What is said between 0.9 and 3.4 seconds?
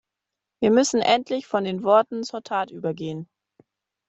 endlich von den Worten zur Tat übergehen.